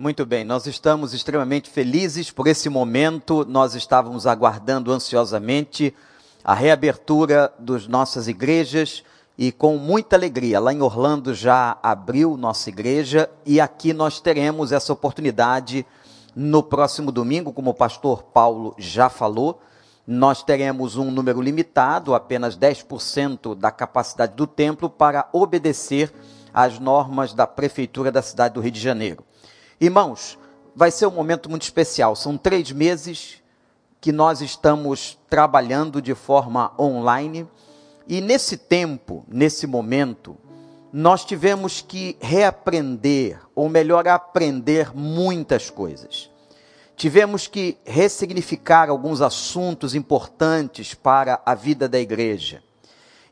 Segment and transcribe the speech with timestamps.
[0.00, 3.44] Muito bem, nós estamos extremamente felizes por esse momento.
[3.44, 5.92] Nós estávamos aguardando ansiosamente
[6.44, 9.02] a reabertura das nossas igrejas
[9.36, 10.60] e com muita alegria.
[10.60, 15.84] Lá em Orlando já abriu nossa igreja e aqui nós teremos essa oportunidade
[16.32, 19.60] no próximo domingo, como o pastor Paulo já falou.
[20.06, 26.14] Nós teremos um número limitado, apenas 10% da capacidade do templo, para obedecer
[26.54, 29.24] às normas da prefeitura da cidade do Rio de Janeiro.
[29.80, 30.36] Irmãos,
[30.74, 32.16] vai ser um momento muito especial.
[32.16, 33.40] São três meses
[34.00, 37.46] que nós estamos trabalhando de forma online.
[38.08, 40.36] E nesse tempo, nesse momento,
[40.92, 46.28] nós tivemos que reaprender, ou melhor, aprender muitas coisas.
[46.96, 52.64] Tivemos que ressignificar alguns assuntos importantes para a vida da igreja.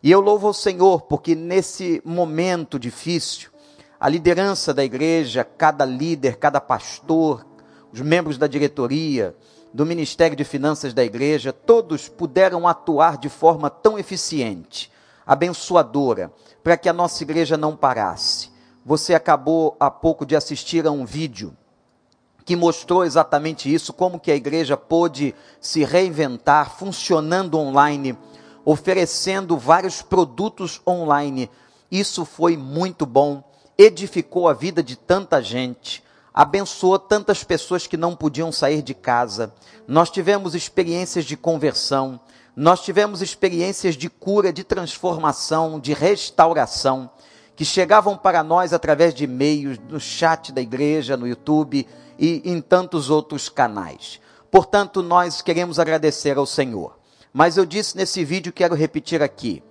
[0.00, 3.50] E eu louvo ao Senhor porque nesse momento difícil,
[3.98, 7.46] a liderança da igreja, cada líder, cada pastor,
[7.92, 9.34] os membros da diretoria,
[9.72, 14.90] do Ministério de Finanças da igreja, todos puderam atuar de forma tão eficiente,
[15.26, 18.50] abençoadora, para que a nossa igreja não parasse.
[18.84, 21.56] Você acabou há pouco de assistir a um vídeo
[22.46, 28.16] que mostrou exatamente isso, como que a igreja pôde se reinventar funcionando online,
[28.64, 31.50] oferecendo vários produtos online.
[31.90, 33.42] Isso foi muito bom,
[33.78, 39.52] edificou a vida de tanta gente, abençoou tantas pessoas que não podiam sair de casa.
[39.86, 42.20] Nós tivemos experiências de conversão,
[42.54, 47.10] nós tivemos experiências de cura, de transformação, de restauração,
[47.54, 51.86] que chegavam para nós através de e-mails, no chat da igreja, no YouTube
[52.18, 54.20] e em tantos outros canais.
[54.50, 56.98] Portanto, nós queremos agradecer ao Senhor.
[57.32, 59.62] Mas eu disse nesse vídeo, quero repetir aqui: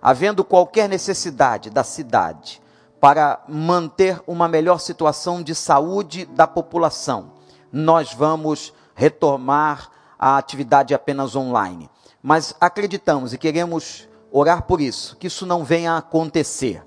[0.00, 2.60] havendo qualquer necessidade da cidade
[3.00, 7.32] para manter uma melhor situação de saúde da população,
[7.72, 11.88] nós vamos retomar a atividade apenas online.
[12.22, 16.84] Mas acreditamos e queremos orar por isso, que isso não venha a acontecer,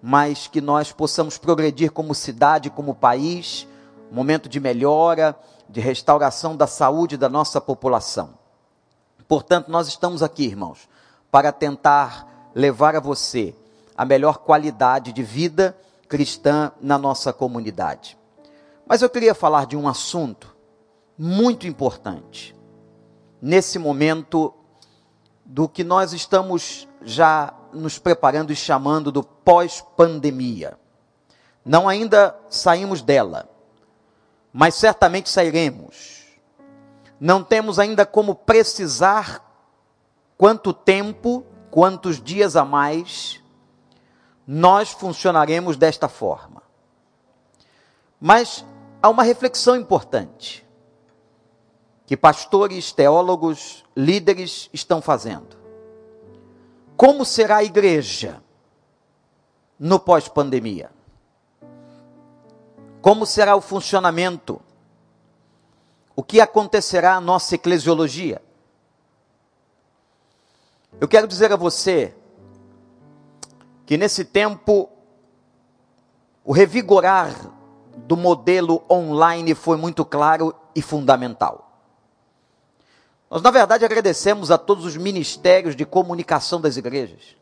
[0.00, 3.66] mas que nós possamos progredir como cidade, como país,
[4.10, 5.36] momento de melhora,
[5.68, 8.38] de restauração da saúde da nossa população.
[9.26, 10.88] Portanto, nós estamos aqui, irmãos,
[11.30, 13.54] para tentar levar a você
[14.00, 15.76] a melhor qualidade de vida
[16.08, 18.16] cristã na nossa comunidade.
[18.86, 20.56] Mas eu queria falar de um assunto
[21.18, 22.56] muito importante
[23.42, 24.54] nesse momento
[25.44, 30.78] do que nós estamos já nos preparando e chamando do pós-pandemia.
[31.62, 33.50] Não ainda saímos dela,
[34.50, 36.24] mas certamente sairemos.
[37.20, 39.44] Não temos ainda como precisar
[40.38, 43.39] quanto tempo, quantos dias a mais
[44.52, 46.60] nós funcionaremos desta forma.
[48.20, 48.64] Mas
[49.00, 50.66] há uma reflexão importante
[52.04, 55.56] que pastores, teólogos, líderes estão fazendo.
[56.96, 58.42] Como será a igreja
[59.78, 60.90] no pós-pandemia?
[63.00, 64.60] Como será o funcionamento?
[66.16, 68.42] O que acontecerá à nossa eclesiologia?
[71.00, 72.16] Eu quero dizer a você
[73.90, 74.88] que nesse tempo
[76.44, 77.34] o revigorar
[78.06, 81.76] do modelo online foi muito claro e fundamental.
[83.28, 87.34] Nós, na verdade, agradecemos a todos os ministérios de comunicação das igrejas.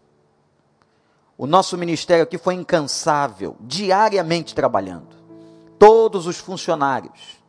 [1.37, 5.19] O nosso ministério aqui foi incansável, diariamente trabalhando
[5.79, 7.43] todos os funcionários,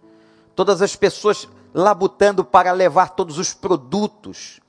[0.54, 4.60] todas as pessoas labutando para levar todos os produtos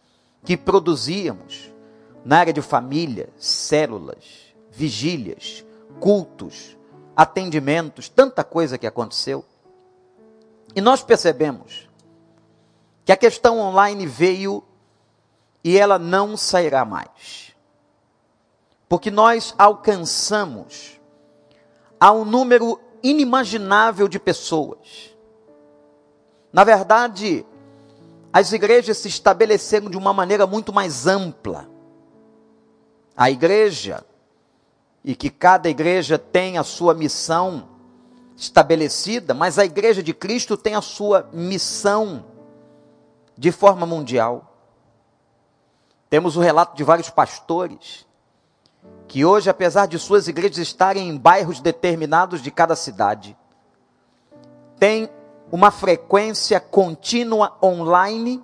[0.44, 1.69] que produzíamos
[2.24, 5.64] na área de família, células, vigílias,
[5.98, 6.76] cultos,
[7.16, 9.44] atendimentos, tanta coisa que aconteceu.
[10.74, 11.88] E nós percebemos
[13.04, 14.62] que a questão online veio
[15.62, 17.54] e ela não sairá mais.
[18.88, 21.00] Porque nós alcançamos
[21.98, 25.14] a um número inimaginável de pessoas.
[26.52, 27.46] Na verdade,
[28.32, 31.68] as igrejas se estabeleceram de uma maneira muito mais ampla.
[33.16, 34.04] A igreja,
[35.04, 37.68] e que cada igreja tem a sua missão
[38.36, 42.24] estabelecida, mas a igreja de Cristo tem a sua missão
[43.36, 44.56] de forma mundial.
[46.08, 48.06] Temos o relato de vários pastores
[49.06, 53.36] que hoje, apesar de suas igrejas estarem em bairros determinados de cada cidade,
[54.78, 55.10] tem
[55.50, 58.42] uma frequência contínua online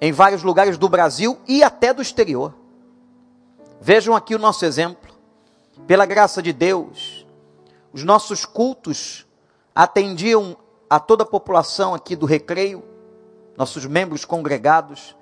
[0.00, 2.54] em vários lugares do Brasil e até do exterior.
[3.80, 5.08] Vejam aqui o nosso exemplo.
[5.86, 7.26] Pela graça de Deus,
[7.92, 9.26] os nossos cultos
[9.74, 10.56] atendiam
[10.90, 12.82] a toda a população aqui do Recreio,
[13.56, 15.16] nossos membros congregados,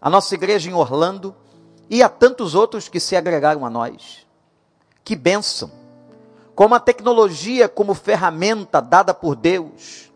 [0.00, 1.34] a nossa igreja em Orlando
[1.88, 4.26] e a tantos outros que se agregaram a nós.
[5.02, 5.70] Que bênção!
[6.54, 10.12] Como a tecnologia, como ferramenta dada por Deus,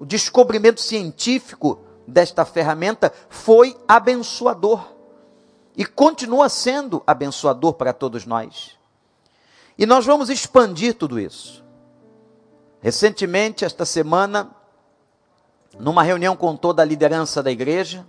[0.00, 1.78] o descobrimento científico
[2.08, 4.93] desta ferramenta foi abençoador
[5.76, 8.78] e continua sendo abençoador para todos nós.
[9.76, 11.64] E nós vamos expandir tudo isso.
[12.80, 14.50] Recentemente, esta semana,
[15.78, 18.06] numa reunião com toda a liderança da igreja,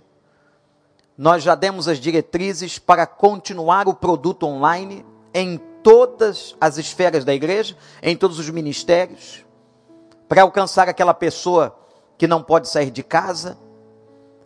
[1.18, 7.34] nós já demos as diretrizes para continuar o produto online em todas as esferas da
[7.34, 9.44] igreja, em todos os ministérios,
[10.28, 11.76] para alcançar aquela pessoa
[12.18, 13.58] que não pode sair de casa,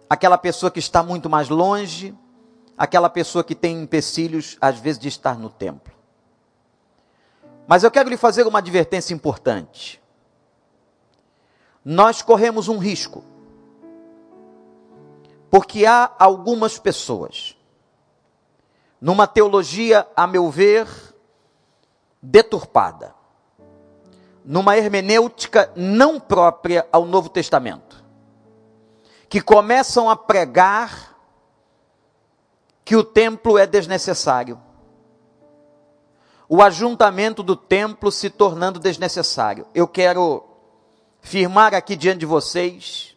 [0.09, 2.15] aquela pessoa que está muito mais longe,
[2.81, 5.93] aquela pessoa que tem empecilhos, às vezes, de estar no templo.
[7.67, 10.01] Mas eu quero lhe fazer uma advertência importante.
[11.85, 13.23] Nós corremos um risco.
[15.51, 17.55] Porque há algumas pessoas,
[18.99, 20.89] numa teologia, a meu ver,
[22.23, 23.15] deturpada,
[24.43, 28.03] numa hermenêutica não própria ao Novo Testamento,
[29.29, 31.10] que começam a pregar
[32.91, 34.61] que o templo é desnecessário.
[36.49, 39.65] O ajuntamento do templo se tornando desnecessário.
[39.73, 40.43] Eu quero
[41.21, 43.17] firmar aqui diante de vocês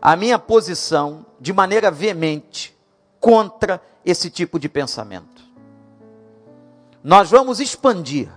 [0.00, 2.74] a minha posição de maneira veemente
[3.20, 5.44] contra esse tipo de pensamento.
[7.02, 8.32] Nós vamos expandir,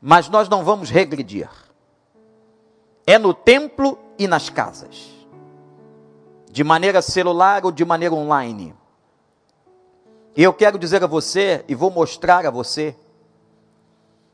[0.00, 1.50] mas nós não vamos regredir.
[3.04, 5.10] É no templo e nas casas,
[6.48, 8.80] de maneira celular ou de maneira online.
[10.34, 12.96] E eu quero dizer a você, e vou mostrar a você,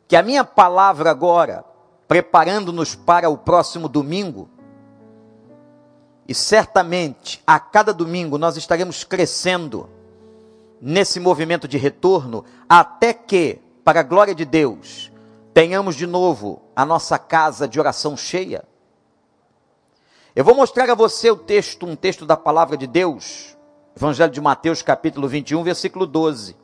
[0.06, 1.65] que a minha palavra agora,
[2.06, 4.49] preparando-nos para o próximo domingo,
[6.27, 9.89] e certamente a cada domingo nós estaremos crescendo
[10.81, 15.11] nesse movimento de retorno, até que, para a glória de Deus,
[15.53, 18.62] tenhamos de novo a nossa casa de oração cheia.
[20.37, 23.57] Eu vou mostrar a você o texto, um texto da palavra de Deus,
[23.99, 26.55] Evangelho de Mateus, capítulo 21, versículo 12.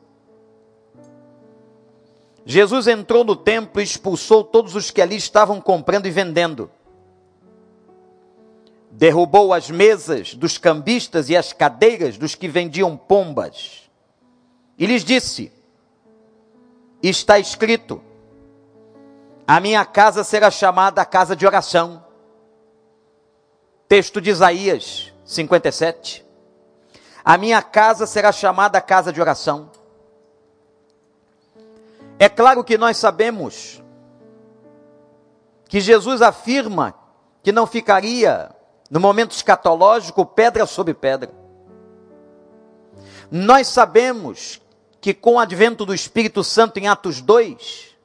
[2.45, 6.71] Jesus entrou no templo e expulsou todos os que ali estavam comprando e vendendo.
[8.89, 13.89] Derrubou as mesas dos cambistas e as cadeiras dos que vendiam pombas.
[14.77, 15.51] E lhes disse:
[17.03, 18.01] Está escrito:
[19.45, 22.01] A minha casa será chamada casa de oração.
[23.89, 26.24] Texto de Isaías 57.
[27.25, 29.71] A minha casa será chamada casa de oração.
[32.19, 33.83] É claro que nós sabemos
[35.67, 36.93] que Jesus afirma
[37.41, 38.51] que não ficaria,
[38.91, 41.33] no momento escatológico, pedra sobre pedra.
[43.31, 44.61] Nós sabemos
[45.01, 47.95] que com o advento do Espírito Santo em Atos 2,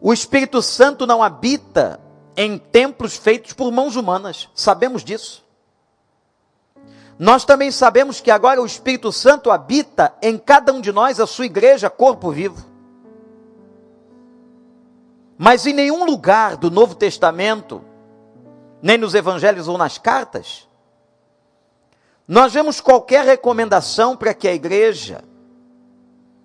[0.00, 2.00] o Espírito Santo não habita
[2.34, 4.48] em templos feitos por mãos humanas.
[4.54, 5.44] Sabemos disso.
[7.20, 11.26] Nós também sabemos que agora o Espírito Santo habita em cada um de nós, a
[11.26, 12.64] sua igreja, corpo vivo.
[15.36, 17.84] Mas em nenhum lugar do Novo Testamento,
[18.80, 20.66] nem nos evangelhos ou nas cartas,
[22.26, 25.22] nós vemos qualquer recomendação para que a igreja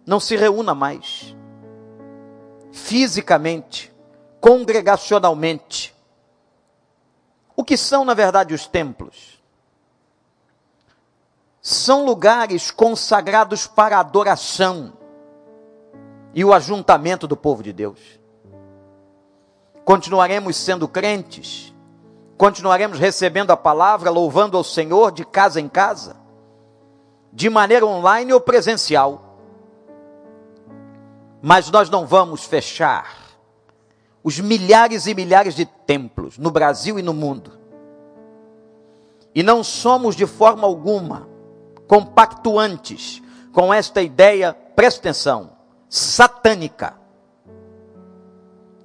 [0.05, 1.33] não se reúna mais,
[2.73, 3.95] fisicamente,
[4.41, 5.95] congregacionalmente.
[7.55, 9.34] O que são, na verdade, os templos?
[11.67, 14.93] São lugares consagrados para adoração
[16.31, 17.99] e o ajuntamento do povo de Deus.
[19.83, 21.73] Continuaremos sendo crentes,
[22.37, 26.17] continuaremos recebendo a palavra, louvando ao Senhor de casa em casa,
[27.33, 29.39] de maneira online ou presencial.
[31.41, 33.11] Mas nós não vamos fechar
[34.23, 37.53] os milhares e milhares de templos no Brasil e no mundo.
[39.33, 41.33] E não somos de forma alguma
[41.87, 45.51] compactuantes com esta ideia, presta atenção,
[45.89, 46.97] satânica,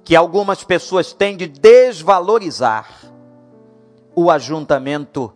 [0.03, 2.89] que algumas pessoas têm de desvalorizar
[4.15, 5.33] o ajuntamento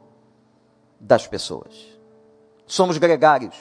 [1.00, 1.74] das pessoas.
[2.66, 3.56] Somos gregários.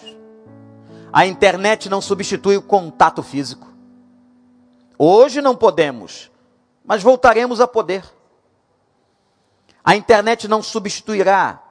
[1.13, 3.69] A internet não substitui o contato físico.
[4.99, 6.31] Hoje não podemos,
[6.85, 8.05] mas voltaremos a poder.
[9.85, 11.64] A internet não substituirá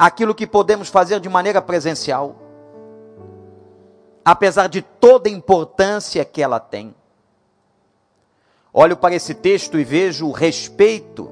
[0.00, 2.34] aquilo que podemos fazer de maneira presencial,
[4.24, 6.94] apesar de toda a importância que ela tem.
[8.72, 11.30] olho para esse texto e vejo o respeito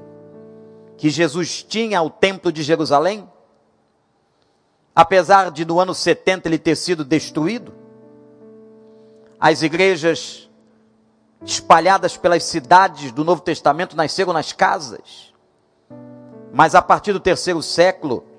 [0.97, 3.27] que Jesus tinha ao templo de Jerusalém,
[4.95, 7.73] apesar de no ano 70 ele ter sido destruído,
[9.39, 10.47] as igrejas
[11.43, 15.33] espalhadas pelas cidades do Novo Testamento nasceram nas casas.
[16.53, 18.29] Mas a partir do terceiro século,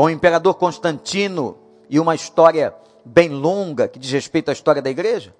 [0.00, 1.58] com o imperador Constantino
[1.90, 5.36] e uma história bem longa que diz respeito à história da igreja,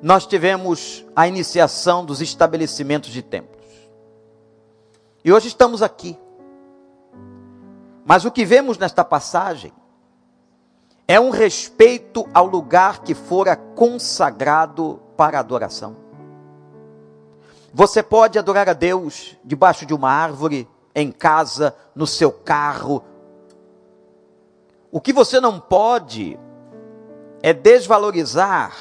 [0.00, 3.66] nós tivemos a iniciação dos estabelecimentos de templos.
[5.24, 6.16] E hoje estamos aqui.
[8.04, 9.72] Mas o que vemos nesta passagem
[11.08, 15.96] é um respeito ao lugar que fora consagrado para adoração.
[17.72, 23.02] Você pode adorar a Deus debaixo de uma árvore, em casa, no seu carro.
[24.94, 26.38] O que você não pode
[27.42, 28.76] é desvalorizar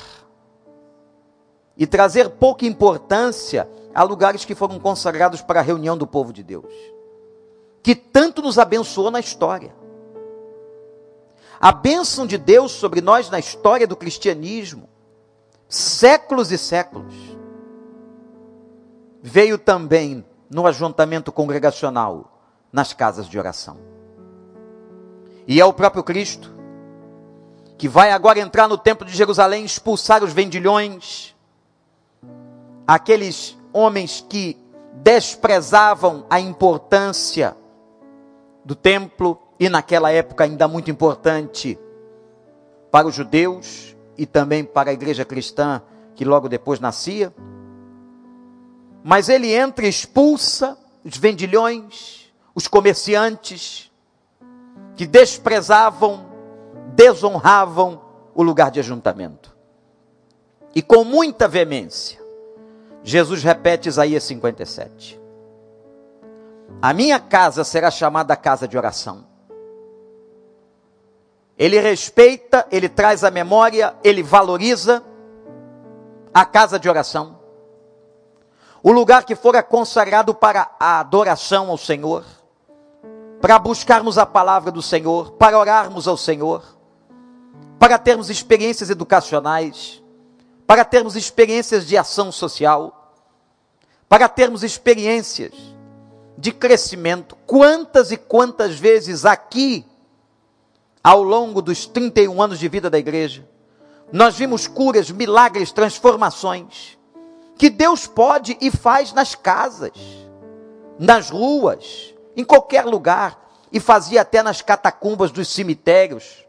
[1.75, 6.43] e trazer pouca importância a lugares que foram consagrados para a reunião do povo de
[6.43, 6.72] Deus,
[7.82, 9.74] que tanto nos abençoou na história.
[11.60, 14.88] A bênção de Deus sobre nós na história do cristianismo,
[15.67, 17.15] séculos e séculos,
[19.20, 22.39] veio também no ajuntamento congregacional,
[22.72, 23.93] nas casas de oração.
[25.48, 26.54] E é o próprio Cristo
[27.78, 31.36] que vai agora entrar no templo de Jerusalém, expulsar os vendilhões,
[32.88, 34.58] aqueles homens que
[34.94, 37.58] desprezavam a importância
[38.64, 41.78] do templo e naquela época ainda muito importante
[42.90, 45.82] para os judeus e também para a igreja cristã
[46.16, 47.34] que logo depois nascia.
[49.04, 53.92] Mas ele entra e expulsa os vendilhões, os comerciantes
[54.96, 56.26] que desprezavam,
[56.96, 58.02] desonravam
[58.34, 59.56] o lugar de ajuntamento.
[60.76, 62.20] E com muita veemência,
[63.04, 65.20] Jesus repete Isaías 57.
[66.82, 69.26] A minha casa será chamada casa de oração.
[71.58, 75.04] Ele respeita, ele traz a memória, ele valoriza
[76.34, 77.40] a casa de oração.
[78.82, 82.26] O lugar que fora consagrado para a adoração ao Senhor,
[83.44, 86.64] para buscarmos a palavra do Senhor, para orarmos ao Senhor,
[87.78, 90.02] para termos experiências educacionais,
[90.66, 93.14] para termos experiências de ação social,
[94.08, 95.52] para termos experiências
[96.38, 97.36] de crescimento.
[97.46, 99.86] Quantas e quantas vezes aqui
[101.04, 103.46] ao longo dos 31 anos de vida da igreja,
[104.10, 106.98] nós vimos curas, milagres, transformações,
[107.58, 109.92] que Deus pode e faz nas casas,
[110.98, 116.46] nas ruas, em qualquer lugar, e fazia até nas catacumbas dos cemitérios,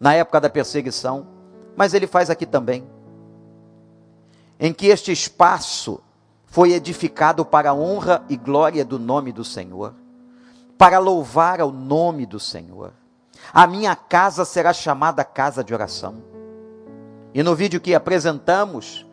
[0.00, 1.26] na época da perseguição,
[1.76, 2.84] mas Ele faz aqui também,
[4.58, 6.00] em que este espaço
[6.46, 9.94] foi edificado para a honra e glória do nome do Senhor,
[10.76, 12.92] para louvar ao nome do Senhor.
[13.52, 16.22] A minha casa será chamada casa de oração.
[17.32, 19.06] E no vídeo que apresentamos,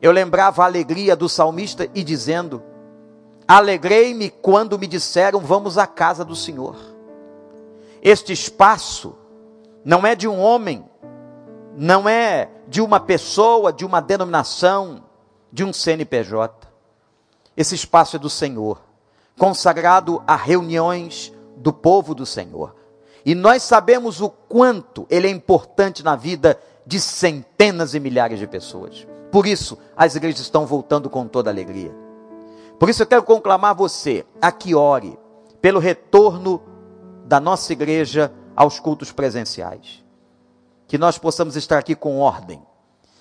[0.00, 2.62] eu lembrava a alegria do salmista e dizendo:
[3.48, 6.76] Alegrei-me quando me disseram, vamos à casa do Senhor.
[8.02, 9.16] Este espaço
[9.82, 10.84] não é de um homem,
[11.74, 15.02] não é de uma pessoa, de uma denominação,
[15.50, 16.68] de um CNPJ.
[17.56, 18.82] Esse espaço é do Senhor,
[19.38, 22.76] consagrado a reuniões do povo do Senhor.
[23.24, 28.46] E nós sabemos o quanto ele é importante na vida de centenas e milhares de
[28.46, 29.06] pessoas.
[29.32, 32.07] Por isso, as igrejas estão voltando com toda alegria.
[32.78, 35.18] Por isso, eu quero conclamar você a que ore
[35.60, 36.62] pelo retorno
[37.24, 40.04] da nossa igreja aos cultos presenciais.
[40.86, 42.62] Que nós possamos estar aqui com ordem.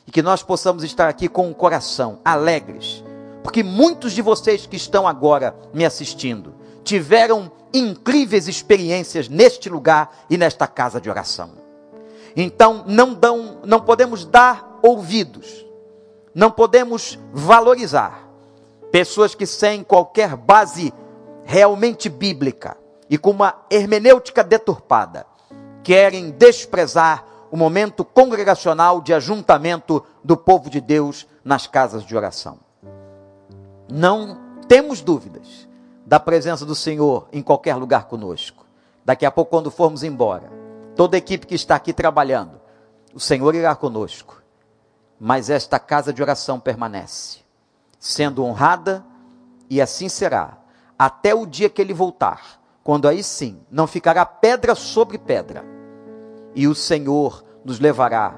[0.06, 3.04] E que nós possamos estar aqui com o coração alegres.
[3.44, 10.38] Porque muitos de vocês que estão agora me assistindo tiveram incríveis experiências neste lugar e
[10.38, 11.52] nesta casa de oração.
[12.36, 15.66] Então, não dão, não podemos dar ouvidos,
[16.34, 18.27] não podemos valorizar
[18.92, 20.94] pessoas que sem qualquer base
[21.44, 22.78] realmente bíblica
[23.10, 25.26] e com uma hermenêutica deturpada
[25.84, 32.60] querem desprezar o momento congregacional de ajuntamento do povo de Deus nas casas de oração.
[33.90, 35.68] Não temos dúvidas
[36.06, 38.66] da presença do Senhor em qualquer lugar conosco.
[39.06, 40.52] Daqui a pouco, quando formos embora,
[40.96, 42.60] toda a equipe que está aqui trabalhando,
[43.14, 44.42] o Senhor irá conosco.
[45.18, 47.40] Mas esta casa de oração permanece,
[48.00, 49.06] sendo honrada,
[49.70, 50.58] e assim será,
[50.98, 55.66] até o dia que ele voltar, quando aí sim não ficará pedra sobre pedra,
[56.56, 58.36] e o Senhor nos levará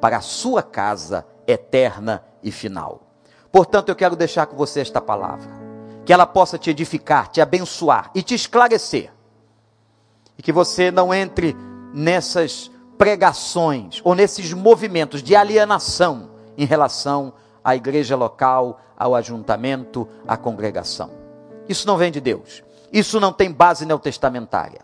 [0.00, 3.02] para a sua casa eterna e final.
[3.50, 5.48] Portanto, eu quero deixar com você esta palavra,
[6.04, 9.12] que ela possa te edificar, te abençoar e te esclarecer.
[10.36, 11.56] E que você não entre
[11.92, 20.36] nessas pregações ou nesses movimentos de alienação em relação à igreja local, ao ajuntamento, à
[20.36, 21.10] congregação.
[21.68, 22.62] Isso não vem de Deus.
[22.92, 24.80] Isso não tem base neotestamentária.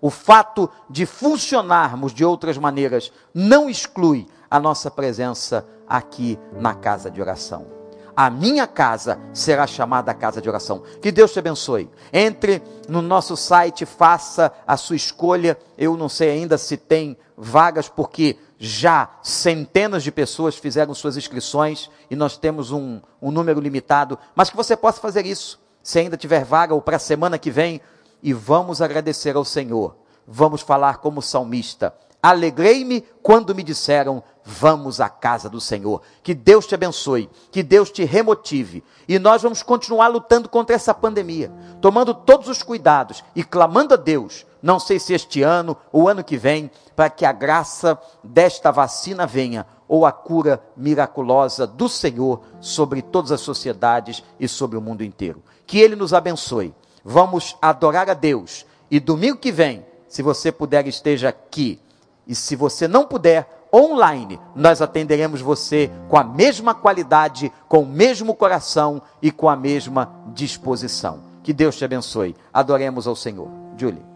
[0.00, 7.10] O fato de funcionarmos de outras maneiras não exclui a nossa presença aqui na casa
[7.10, 7.66] de oração.
[8.14, 10.82] A minha casa será chamada casa de oração.
[11.02, 11.90] Que Deus te abençoe.
[12.12, 15.58] Entre no nosso site, faça a sua escolha.
[15.76, 21.90] Eu não sei ainda se tem vagas, porque já centenas de pessoas fizeram suas inscrições
[22.10, 24.18] e nós temos um, um número limitado.
[24.34, 27.50] Mas que você possa fazer isso, se ainda tiver vaga ou para a semana que
[27.50, 27.80] vem.
[28.22, 29.96] E vamos agradecer ao Senhor.
[30.26, 31.94] Vamos falar como salmista.
[32.26, 36.02] Alegrei-me quando me disseram: Vamos à casa do Senhor.
[36.24, 38.82] Que Deus te abençoe, que Deus te remotive.
[39.06, 43.96] E nós vamos continuar lutando contra essa pandemia, tomando todos os cuidados e clamando a
[43.96, 48.72] Deus, não sei se este ano ou ano que vem, para que a graça desta
[48.72, 54.82] vacina venha ou a cura miraculosa do Senhor sobre todas as sociedades e sobre o
[54.82, 55.44] mundo inteiro.
[55.64, 56.74] Que Ele nos abençoe.
[57.04, 58.66] Vamos adorar a Deus.
[58.90, 61.80] E domingo que vem, se você puder, esteja aqui
[62.26, 67.86] e se você não puder, online, nós atenderemos você com a mesma qualidade, com o
[67.86, 71.20] mesmo coração e com a mesma disposição.
[71.42, 72.34] Que Deus te abençoe.
[72.52, 73.48] Adoremos ao Senhor.
[73.76, 74.15] Julie.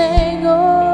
[0.00, 0.89] tango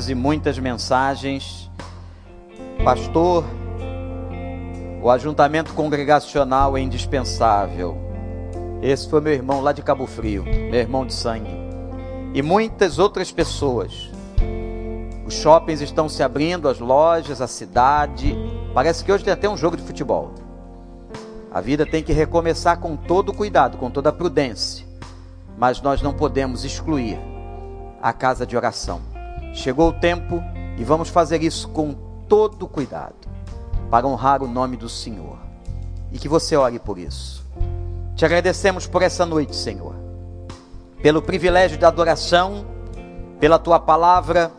[0.00, 1.70] muitas e muitas mensagens.
[2.82, 3.44] Pastor,
[5.02, 7.98] o ajuntamento congregacional é indispensável.
[8.80, 11.50] Esse foi meu irmão lá de Cabo Frio, meu irmão de sangue.
[12.32, 14.10] E muitas outras pessoas.
[15.26, 18.34] Os shoppings estão se abrindo, as lojas, a cidade.
[18.72, 20.32] Parece que hoje tem até um jogo de futebol.
[21.52, 24.86] A vida tem que recomeçar com todo cuidado, com toda prudência.
[25.58, 27.18] Mas nós não podemos excluir
[28.00, 29.09] a casa de oração.
[29.52, 30.42] Chegou o tempo
[30.78, 31.94] e vamos fazer isso com
[32.28, 33.28] todo cuidado,
[33.90, 35.38] para honrar o nome do Senhor.
[36.12, 37.46] E que você ore por isso.
[38.14, 39.94] Te agradecemos por essa noite, Senhor,
[41.02, 42.64] pelo privilégio da adoração,
[43.38, 44.52] pela tua palavra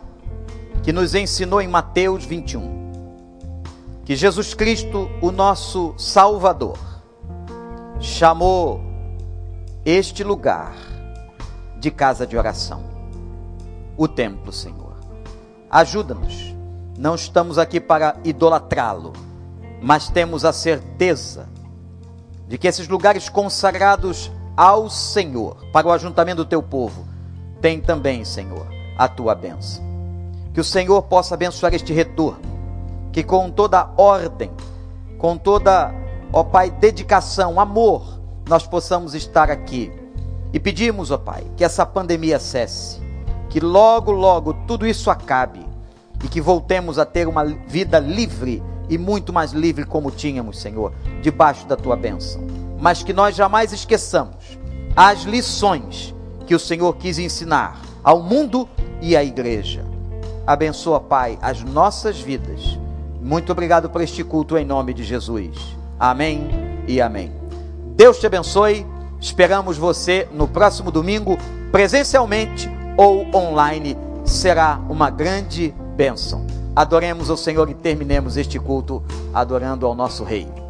[0.83, 2.81] que nos ensinou em Mateus 21
[4.11, 6.77] que Jesus Cristo, o nosso Salvador,
[7.99, 8.81] chamou
[9.85, 10.75] este lugar
[11.79, 12.83] de casa de oração,
[13.95, 14.80] o templo, Senhor.
[15.71, 16.53] Ajuda-nos,
[16.97, 19.13] não estamos aqui para idolatrá-lo,
[19.81, 21.47] mas temos a certeza
[22.45, 27.07] de que esses lugares consagrados ao Senhor, para o ajuntamento do teu povo,
[27.61, 29.81] tem também, Senhor, a tua bênção.
[30.53, 32.51] Que o Senhor possa abençoar este retorno
[33.11, 34.51] que com toda ordem,
[35.17, 35.93] com toda,
[36.31, 39.91] ó Pai, dedicação, amor, nós possamos estar aqui.
[40.53, 43.00] E pedimos, ó Pai, que essa pandemia cesse,
[43.51, 45.63] que logo, logo tudo isso acabe
[46.23, 50.91] e que voltemos a ter uma vida livre e muito mais livre como tínhamos, Senhor,
[51.21, 52.41] debaixo da tua bênção.
[52.79, 54.57] Mas que nós jamais esqueçamos
[54.95, 56.15] as lições
[56.47, 58.67] que o Senhor quis ensinar ao mundo
[58.99, 59.85] e à igreja.
[60.47, 62.81] Abençoa, Pai, as nossas vidas
[63.21, 65.77] muito obrigado por este culto em nome de Jesus.
[65.99, 66.49] Amém
[66.87, 67.31] e amém.
[67.95, 68.85] Deus te abençoe.
[69.19, 71.37] Esperamos você no próximo domingo,
[71.71, 73.97] presencialmente ou online.
[74.25, 76.45] Será uma grande bênção.
[76.75, 80.60] Adoremos ao Senhor e terminemos este culto adorando ao nosso Rei.